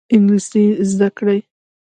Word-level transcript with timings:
انګلیسي 0.15 0.63
زده 0.91 1.09
کړئ 1.17 1.39